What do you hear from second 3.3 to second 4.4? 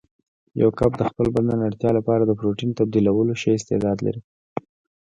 ښه استعداد لري.